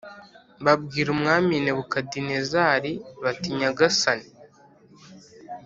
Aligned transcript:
Babwira 0.65 1.09
Umwami 1.15 1.53
Nebukadinezari 1.65 2.91
bati 3.23 3.49
Nyagasani 3.57 4.27